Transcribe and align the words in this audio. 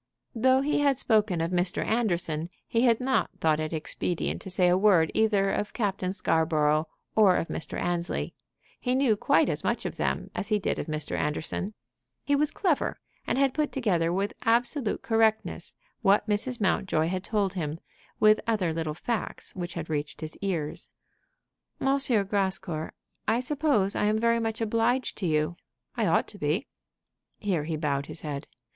Though 0.33 0.61
he 0.61 0.79
had 0.79 0.97
spoken 0.97 1.41
of 1.41 1.51
Mr. 1.51 1.85
Anderson, 1.85 2.49
he 2.67 2.81
had 2.85 2.99
not 2.99 3.29
thought 3.39 3.59
it 3.59 3.71
expedient 3.71 4.41
to 4.41 4.49
say 4.49 4.67
a 4.67 4.75
word 4.75 5.11
either 5.13 5.51
of 5.51 5.73
Captain 5.73 6.11
Scarborough 6.11 6.87
or 7.15 7.35
of 7.35 7.49
Mr. 7.49 7.79
Annesley. 7.79 8.33
He 8.79 8.95
knew 8.95 9.15
quite 9.15 9.47
as 9.47 9.63
much 9.63 9.85
of 9.85 9.97
them 9.97 10.31
as 10.33 10.47
he 10.47 10.57
did 10.57 10.79
of 10.79 10.87
Mr. 10.87 11.15
Anderson. 11.15 11.75
He 12.23 12.35
was 12.35 12.49
clever, 12.49 12.99
and 13.27 13.37
had 13.37 13.53
put 13.53 13.71
together 13.71 14.11
with 14.11 14.33
absolute 14.41 15.03
correctness 15.03 15.75
what 16.01 16.27
Mrs. 16.27 16.59
Mountjoy 16.59 17.07
had 17.09 17.23
told 17.23 17.53
him, 17.53 17.79
with 18.19 18.41
other 18.47 18.73
little 18.73 18.95
facts 18.95 19.55
which 19.55 19.75
had 19.75 19.87
reached 19.87 20.21
his 20.21 20.35
ears. 20.37 20.89
"M. 21.79 21.97
Grascour, 22.25 22.93
I 23.27 23.39
suppose 23.39 23.95
I 23.95 24.05
am 24.05 24.17
very 24.17 24.39
much 24.39 24.61
obliged 24.61 25.15
to 25.19 25.27
you. 25.27 25.57
I 25.95 26.07
ought 26.07 26.27
to 26.29 26.39
be." 26.39 26.65
Here 27.37 27.65
he 27.65 27.77
bowed 27.77 28.07
his 28.07 28.21
head. 28.21 28.47